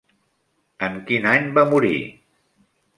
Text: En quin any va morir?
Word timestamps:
En 0.89 0.97
quin 1.11 1.29
any 1.35 1.47
va 1.59 1.69
morir? 1.77 1.95